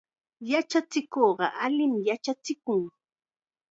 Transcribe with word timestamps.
Yachachikuqqa 0.51 1.47
allim 1.65 1.93
yachachikun. 2.07 2.81